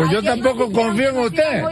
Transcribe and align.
pues 0.00 0.12
yo 0.12 0.22
tampoco 0.22 0.72
confío 0.72 1.10
en 1.10 1.18
usted. 1.18 1.62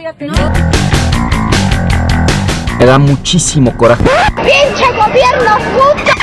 Me 2.77 2.85
da 2.85 2.99
muchísimo 2.99 3.75
coraje. 3.75 4.03
¡Pinche 4.35 4.85
gobierno 4.91 5.57
puta! 5.73 6.13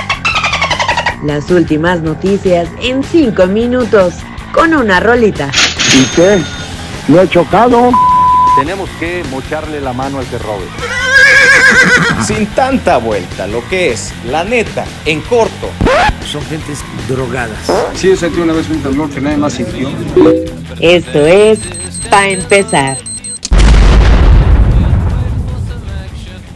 Las 1.25 1.51
últimas 1.51 2.01
noticias 2.03 2.69
en 2.81 3.03
5 3.03 3.47
minutos 3.47 4.15
con 4.53 4.73
una 4.73 5.01
rolita. 5.01 5.51
¿Y 5.95 6.05
qué? 6.15 6.41
¿No 7.09 7.21
he 7.21 7.29
chocado? 7.29 7.91
Tenemos 8.57 8.89
que 9.01 9.25
mocharle 9.31 9.81
la 9.81 9.93
mano 9.93 10.21
al 10.21 10.27
que 10.27 10.39
robe. 10.39 10.67
Sin 12.25 12.47
tanta 12.47 12.99
vuelta, 12.99 13.49
lo 13.49 13.67
que 13.69 13.93
es, 13.93 14.13
la 14.31 14.45
neta, 14.45 14.85
en 15.05 15.21
corto. 15.23 15.71
Son 16.25 16.43
gentes 16.47 16.85
drogadas. 17.09 17.59
Sí, 17.95 18.11
yo 18.11 18.17
sentí 18.17 18.41
una 18.41 18.53
vez 18.53 18.69
un 18.69 18.81
temblor 18.81 19.11
que 19.11 19.21
nadie 19.21 19.37
más 19.37 19.55
sintió. 19.55 19.89
Esto 20.81 21.27
es 21.27 21.59
Pa' 22.11 22.29
empezar. 22.29 22.97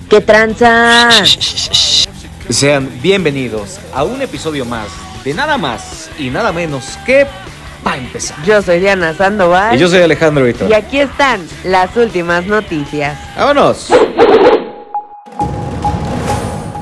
¿Qué 0.09 0.21
tranza? 0.21 1.11
Sean 2.49 2.91
bienvenidos 3.01 3.79
a 3.95 4.05
un 4.05 4.23
episodio 4.23 4.65
más 4.65 4.89
de 5.25 5.35
nada 5.35 5.59
más 5.59 6.11
y 6.19 6.31
nada 6.31 6.53
menos 6.53 6.99
que 7.07 7.27
Pa' 7.83 7.97
empezar. 7.97 8.37
Yo 8.45 8.61
soy 8.61 8.81
Diana 8.81 9.15
Sandoval. 9.15 9.75
Y 9.75 9.79
yo 9.79 9.89
soy 9.89 10.03
Alejandro 10.03 10.45
Víctor. 10.45 10.69
Y 10.71 10.75
aquí 10.75 11.01
están 11.01 11.41
las 11.65 11.97
últimas 11.97 12.47
noticias. 12.47 13.19
¡Vámonos! 13.37 13.91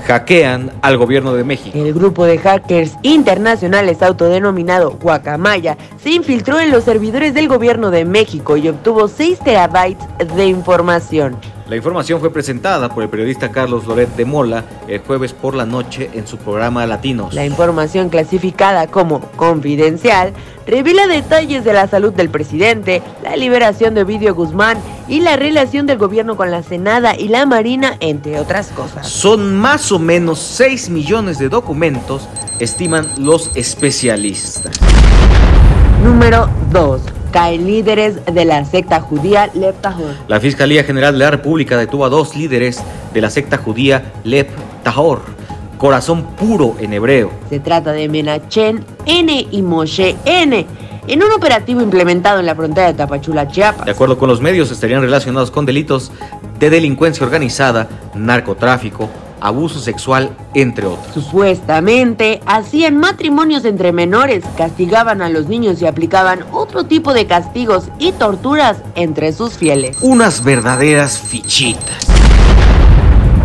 Hackean 0.08 0.72
al 0.80 0.96
gobierno 0.96 1.34
de 1.34 1.44
México. 1.44 1.76
El 1.78 1.92
grupo 1.92 2.24
de 2.24 2.38
hackers 2.38 2.96
internacionales 3.02 4.02
autodenominado 4.02 4.92
Guacamaya 4.92 5.76
se 6.02 6.12
infiltró 6.12 6.58
en 6.58 6.70
los 6.70 6.84
servidores 6.84 7.34
del 7.34 7.46
gobierno 7.46 7.90
de 7.90 8.06
México 8.06 8.56
y 8.56 8.68
obtuvo 8.68 9.06
6 9.06 9.38
terabytes 9.40 10.08
de 10.34 10.46
información. 10.46 11.36
La 11.68 11.76
información 11.76 12.18
fue 12.18 12.32
presentada 12.32 12.88
por 12.88 13.02
el 13.02 13.10
periodista 13.10 13.50
Carlos 13.50 13.86
Loret 13.86 14.08
de 14.16 14.24
Mola 14.24 14.64
el 14.88 15.00
jueves 15.00 15.34
por 15.34 15.54
la 15.54 15.66
noche 15.66 16.08
en 16.14 16.26
su 16.26 16.38
programa 16.38 16.86
Latinos. 16.86 17.34
La 17.34 17.44
información 17.44 18.08
clasificada 18.08 18.86
como 18.86 19.20
confidencial 19.36 20.32
revela 20.66 21.06
detalles 21.06 21.64
de 21.64 21.74
la 21.74 21.86
salud 21.86 22.14
del 22.14 22.30
presidente, 22.30 23.02
la 23.22 23.36
liberación 23.36 23.92
de 23.92 24.00
Ovidio 24.00 24.34
Guzmán 24.34 24.78
y 25.08 25.20
la 25.20 25.36
relación 25.36 25.84
del 25.84 25.98
gobierno 25.98 26.38
con 26.38 26.50
la 26.50 26.62
Senada 26.62 27.14
y 27.14 27.28
la 27.28 27.44
Marina, 27.44 27.98
entre 28.00 28.40
otras 28.40 28.68
cosas. 28.68 29.06
Son 29.06 29.54
más 29.54 29.92
o 29.92 29.98
menos 29.98 30.38
6 30.38 30.88
millones 30.88 31.38
de 31.38 31.50
documentos, 31.50 32.26
estiman 32.60 33.06
los 33.18 33.54
especialistas. 33.54 34.72
Número 36.02 36.48
2 36.70 37.17
caen 37.30 37.66
líderes 37.66 38.24
de 38.24 38.44
la 38.44 38.64
secta 38.64 39.00
judía 39.00 39.50
Lev 39.54 39.74
Tahor. 39.80 40.14
La 40.28 40.40
Fiscalía 40.40 40.84
General 40.84 41.12
de 41.12 41.18
la 41.18 41.30
República 41.30 41.76
detuvo 41.76 42.04
a 42.04 42.08
dos 42.08 42.36
líderes 42.36 42.82
de 43.12 43.20
la 43.20 43.30
secta 43.30 43.58
judía 43.58 44.12
Lev 44.24 44.48
Tahor, 44.82 45.22
corazón 45.78 46.24
puro 46.36 46.76
en 46.80 46.92
hebreo. 46.92 47.30
Se 47.48 47.60
trata 47.60 47.92
de 47.92 48.08
Menachem 48.08 48.82
N 49.06 49.46
y 49.50 49.62
Moshe 49.62 50.16
N. 50.24 50.66
En 51.06 51.22
un 51.22 51.32
operativo 51.32 51.80
implementado 51.80 52.40
en 52.40 52.44
la 52.44 52.54
frontera 52.54 52.88
de 52.88 52.94
Tapachula, 52.94 53.48
Chiapas. 53.48 53.86
De 53.86 53.92
acuerdo 53.92 54.18
con 54.18 54.28
los 54.28 54.42
medios, 54.42 54.70
estarían 54.70 55.00
relacionados 55.00 55.50
con 55.50 55.64
delitos 55.64 56.12
de 56.58 56.68
delincuencia 56.68 57.24
organizada, 57.24 57.88
narcotráfico, 58.14 59.08
abuso 59.40 59.80
sexual, 59.80 60.30
entre 60.54 60.86
otros. 60.86 61.12
Supuestamente 61.14 62.40
hacían 62.46 62.96
matrimonios 62.96 63.64
entre 63.64 63.92
menores, 63.92 64.44
castigaban 64.56 65.22
a 65.22 65.28
los 65.28 65.48
niños 65.48 65.80
y 65.82 65.86
aplicaban 65.86 66.44
otro 66.52 66.84
tipo 66.84 67.14
de 67.14 67.26
castigos 67.26 67.88
y 67.98 68.12
torturas 68.12 68.78
entre 68.94 69.32
sus 69.32 69.54
fieles. 69.54 69.98
Unas 70.02 70.44
verdaderas 70.44 71.18
fichitas. 71.18 72.06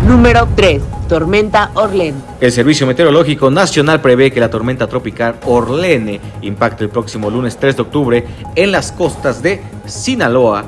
Número 0.06 0.46
3. 0.54 0.82
Tormenta 1.08 1.70
Orlene. 1.74 2.18
El 2.40 2.52
Servicio 2.52 2.86
Meteorológico 2.86 3.50
Nacional 3.50 4.00
prevé 4.00 4.30
que 4.30 4.40
la 4.40 4.50
tormenta 4.50 4.86
tropical 4.86 5.36
Orlene 5.46 6.20
impacte 6.42 6.84
el 6.84 6.90
próximo 6.90 7.30
lunes 7.30 7.56
3 7.56 7.76
de 7.76 7.82
octubre 7.82 8.26
en 8.54 8.72
las 8.72 8.92
costas 8.92 9.42
de 9.42 9.62
Sinaloa, 9.86 10.64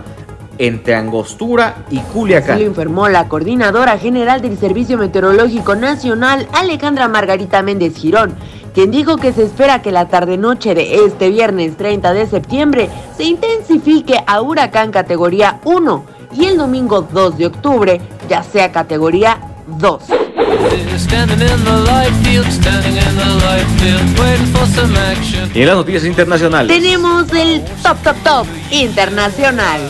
entre 0.58 0.94
Angostura 0.94 1.84
y 1.90 1.98
Culiacán. 1.98 2.52
Así 2.52 2.62
lo 2.62 2.68
informó 2.68 3.08
la 3.08 3.28
coordinadora 3.28 3.98
general 3.98 4.40
del 4.42 4.58
Servicio 4.58 4.98
Meteorológico 4.98 5.74
Nacional, 5.74 6.48
Alejandra 6.52 7.08
Margarita 7.08 7.62
Méndez 7.62 7.96
Girón, 7.96 8.34
quien 8.74 8.90
dijo 8.90 9.16
que 9.16 9.32
se 9.32 9.44
espera 9.44 9.82
que 9.82 9.92
la 9.92 10.08
tarde-noche 10.08 10.74
de 10.74 11.04
este 11.06 11.30
viernes 11.30 11.76
30 11.76 12.12
de 12.12 12.26
septiembre 12.26 12.90
se 13.16 13.24
intensifique 13.24 14.16
a 14.26 14.42
huracán 14.42 14.90
categoría 14.90 15.60
1 15.64 16.04
y 16.36 16.44
el 16.44 16.58
domingo 16.58 17.02
2 17.02 17.38
de 17.38 17.46
octubre 17.46 18.00
ya 18.28 18.42
sea 18.42 18.72
categoría 18.72 19.38
2. 19.66 20.02
Y 25.54 25.60
en 25.60 25.66
las 25.66 25.76
noticias 25.76 26.04
internacionales 26.04 26.76
tenemos 26.76 27.32
el 27.32 27.64
top 27.82 27.96
top 28.02 28.16
top 28.22 28.46
internacional. 28.70 29.80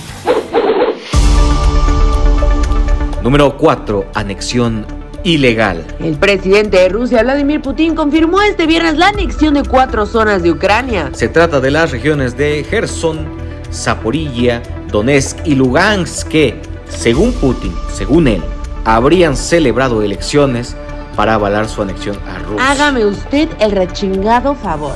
Número 3.27 3.57
4. 3.57 4.13
Anexión 4.15 4.87
ilegal. 5.25 5.85
El 5.99 6.15
presidente 6.15 6.77
de 6.77 6.89
Rusia, 6.89 7.25
Vladimir 7.25 7.61
Putin, 7.61 7.97
confirmó 7.97 8.41
este 8.41 8.69
viernes 8.69 8.99
la 8.99 9.09
anexión 9.09 9.55
de 9.55 9.65
cuatro 9.65 10.07
zonas 10.07 10.45
de 10.45 10.53
Ucrania. 10.53 11.11
Se 11.13 11.27
trata 11.29 11.59
de 11.59 11.73
las 11.73 11.91
regiones 11.91 12.37
de 12.37 12.65
Gerson, 12.71 13.27
Zaporilla, 13.73 14.63
Donetsk 14.93 15.45
y 15.45 15.57
Lugansk 15.57 16.29
que, 16.29 16.63
según 16.89 17.33
Putin, 17.33 17.75
según 17.93 18.29
él, 18.29 18.45
habrían 18.85 19.37
celebrado 19.37 20.05
elecciones 20.05 20.77
para 21.17 21.35
avalar 21.35 21.69
su 21.69 21.83
anexión 21.83 22.17
a 22.29 22.39
Rusia. 22.39 22.71
Hágame 22.71 23.07
usted 23.07 23.49
el 23.59 23.73
rechingado 23.73 24.55
favor. 24.55 24.95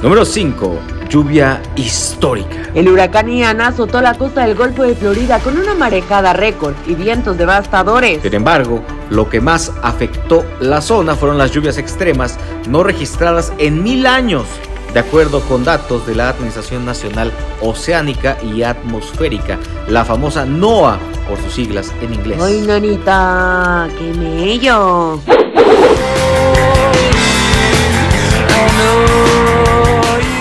Número 0.00 0.24
5 0.24 0.95
lluvia 1.08 1.62
histórica. 1.76 2.70
El 2.74 2.88
huracán 2.88 3.28
Ian 3.28 3.60
azotó 3.60 4.00
la 4.00 4.14
costa 4.14 4.46
del 4.46 4.54
Golfo 4.54 4.82
de 4.82 4.94
Florida 4.94 5.38
con 5.40 5.56
una 5.56 5.74
marejada 5.74 6.32
récord 6.32 6.74
y 6.86 6.94
vientos 6.94 7.38
devastadores. 7.38 8.22
Sin 8.22 8.34
embargo, 8.34 8.82
lo 9.10 9.28
que 9.28 9.40
más 9.40 9.72
afectó 9.82 10.44
la 10.60 10.80
zona 10.80 11.14
fueron 11.14 11.38
las 11.38 11.52
lluvias 11.52 11.78
extremas 11.78 12.38
no 12.68 12.82
registradas 12.82 13.52
en 13.58 13.82
mil 13.82 14.06
años, 14.06 14.44
de 14.92 15.00
acuerdo 15.00 15.40
con 15.42 15.64
datos 15.64 16.06
de 16.06 16.14
la 16.14 16.30
Administración 16.30 16.84
Nacional 16.84 17.32
Oceánica 17.60 18.38
y 18.42 18.62
Atmosférica, 18.62 19.58
la 19.88 20.04
famosa 20.04 20.44
NOAA 20.44 20.98
por 21.28 21.38
sus 21.38 21.52
siglas 21.52 21.92
en 22.00 22.14
inglés. 22.14 22.38
¡Ay, 22.42 22.62
nanita! 22.66 23.88
¡Qué 23.98 24.12
mello! 24.18 25.20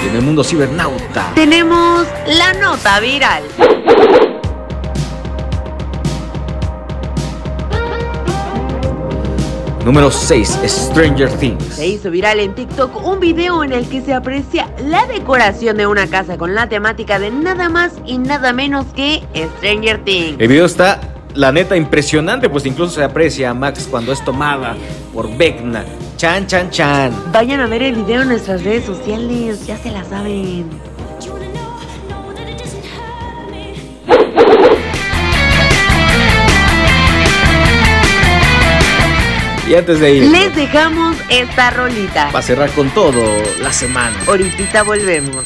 En 0.08 0.16
el 0.16 0.22
mundo 0.22 0.44
cibernauta. 0.44 1.32
Tenemos 1.36 2.08
la 2.28 2.54
nota 2.54 3.00
viral. 3.00 3.44
Número 9.84 10.10
6. 10.10 10.60
Stranger 10.66 11.30
Things. 11.38 11.76
Se 11.76 11.88
hizo 11.88 12.10
viral 12.10 12.40
en 12.40 12.56
TikTok 12.56 13.06
un 13.06 13.20
video 13.20 13.64
en 13.64 13.72
el 13.72 13.88
que 13.88 14.02
se 14.02 14.16
aprecia 14.16 14.68
la 14.84 15.06
decoración 15.06 15.78
de 15.78 15.86
una 15.86 16.08
casa 16.08 16.38
con 16.38 16.56
la 16.56 16.68
temática 16.68 17.20
de 17.20 17.30
nada 17.30 17.70
más 17.70 17.94
y 18.04 18.18
nada 18.18 18.52
menos 18.52 18.88
que 18.96 19.24
Stranger 19.58 20.04
Things. 20.04 20.38
El 20.40 20.48
video 20.48 20.66
está, 20.66 21.00
la 21.36 21.52
neta, 21.52 21.78
impresionante, 21.78 22.50
pues 22.50 22.66
incluso 22.66 22.96
se 22.96 23.04
aprecia 23.04 23.52
a 23.52 23.54
Max 23.54 23.88
cuando 23.90 24.12
es 24.12 24.26
tomada 24.26 24.76
por 25.14 25.36
Vecna. 25.38 25.86
Chan, 26.18 26.48
chan, 26.48 26.70
chan. 26.70 27.32
Vayan 27.34 27.60
a 27.60 27.68
ver 27.68 27.84
el 27.84 27.96
video 27.96 28.22
en 28.22 28.30
nuestras 28.30 28.64
redes 28.64 28.86
sociales, 28.86 29.68
ya 29.68 29.78
se 29.78 29.92
la 29.92 30.04
saben. 30.06 30.70
Y 39.68 39.74
antes 39.74 40.00
de 40.00 40.14
ir, 40.14 40.24
les 40.32 40.56
dejamos 40.56 41.18
esta 41.30 41.72
rolita. 41.72 42.32
Va 42.32 42.40
a 42.40 42.44
cerrar 42.44 42.70
con 42.72 42.90
todo 42.92 43.22
la 43.62 43.74
semana. 43.74 44.16
Ahorita 44.26 44.84
volvemos. 44.84 45.46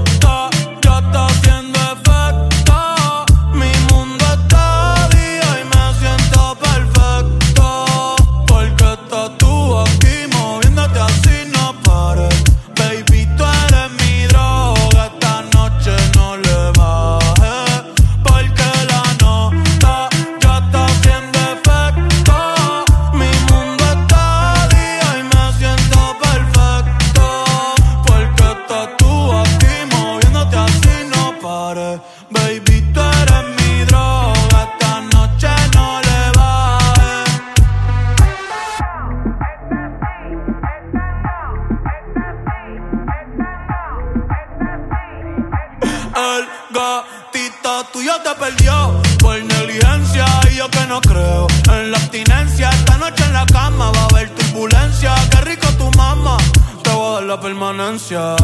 El 46.71 46.77
gatito 46.77 47.83
tuyo 47.91 48.13
te 48.23 48.33
perdió 48.39 49.01
por 49.19 49.43
negligencia 49.43 50.25
y 50.49 50.55
yo 50.55 50.69
que 50.69 50.85
no 50.87 51.01
creo 51.01 51.47
en 51.69 51.91
la 51.91 51.97
abstinencia. 51.97 52.69
Esta 52.69 52.97
noche 52.97 53.25
en 53.25 53.33
la 53.33 53.45
cama 53.45 53.91
va 53.91 54.03
a 54.03 54.05
haber 54.05 54.29
turbulencia. 54.29 55.13
Qué 55.31 55.41
rico 55.41 55.67
tu 55.77 55.91
mamá, 55.97 56.37
te 56.81 56.89
voy 56.91 57.07
a 57.07 57.13
dar 57.15 57.23
la 57.23 57.41
permanencia. 57.41 58.35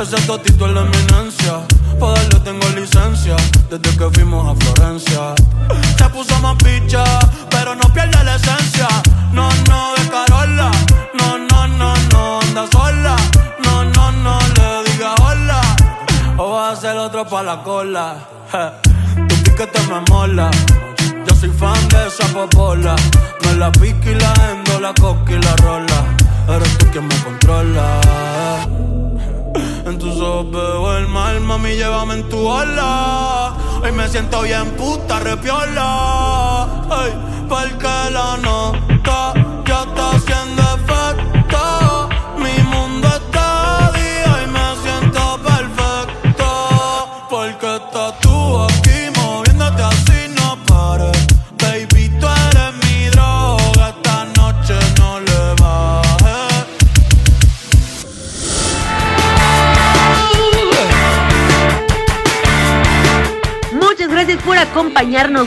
Ese 0.00 0.20
totito 0.26 0.66
es 0.66 0.72
la 0.72 0.82
eminencia. 0.82 1.66
Pa' 1.98 2.12
darle 2.12 2.40
tengo 2.40 2.68
licencia 2.80 3.34
desde 3.68 3.96
que 3.96 4.10
fuimos 4.10 4.46
a 4.46 4.64
Florencia. 4.64 5.34
Se 5.96 6.08
puso 6.10 6.38
más 6.40 6.56
picha, 6.62 7.02
pero 7.50 7.74
no 7.74 7.92
pierde 7.92 8.22
la 8.22 8.36
esencia. 8.36 8.86
No, 9.32 9.48
no, 9.68 9.97
vas 17.24 17.32
a 17.32 17.36
ser 17.36 17.36
otro 17.36 17.36
pa' 17.36 17.42
la 17.42 17.62
cola. 17.62 18.16
Je, 18.52 19.26
Tu 19.28 19.34
piquete 19.42 19.80
me 19.88 20.00
mola. 20.10 20.50
Yo 21.26 21.34
soy 21.34 21.50
fan 21.50 21.88
de 21.88 22.06
esa 22.06 22.26
popola. 22.28 22.96
No 23.42 23.52
la 23.54 23.70
pique 23.72 24.12
y 24.12 24.14
la 24.14 24.32
endo, 24.50 24.80
la 24.80 24.92
coca 24.94 25.32
y 25.32 25.38
la 25.38 25.56
rola. 25.56 26.04
Eres 26.48 26.78
tú 26.78 26.86
quien 26.92 27.06
me 27.06 27.16
controla. 27.22 28.00
En 29.86 29.98
tus 29.98 30.20
ojos 30.20 30.50
veo 30.50 30.96
el 30.98 31.08
mal, 31.08 31.40
mami, 31.40 31.70
llévame 31.76 32.14
en 32.14 32.28
tu 32.28 32.46
ola. 32.46 33.54
Hoy 33.82 33.92
me 33.92 34.08
siento 34.08 34.42
bien 34.42 34.70
puta, 34.76 35.18
repiola. 35.20 36.66
Ay, 36.90 37.12
porque 37.48 38.10
la 38.12 38.36
nota 38.36 38.47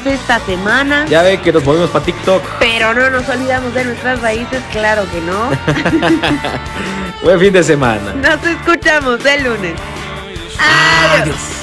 esta 0.06 0.40
semana. 0.40 1.06
Ya 1.08 1.22
ve 1.22 1.40
que 1.40 1.52
nos 1.52 1.64
movimos 1.64 1.90
para 1.90 2.04
TikTok. 2.06 2.44
Pero 2.60 2.94
no 2.94 3.10
nos 3.10 3.28
olvidamos 3.30 3.74
de 3.74 3.86
nuestras 3.86 4.22
raíces, 4.22 4.62
claro 4.72 5.04
que 5.12 5.22
no. 5.22 5.52
Buen 7.24 7.40
fin 7.40 7.54
de 7.54 7.64
semana. 7.64 8.14
Nos 8.14 8.44
escuchamos 8.46 9.24
el 9.26 9.44
lunes. 9.44 9.74
Adiós. 11.20 11.61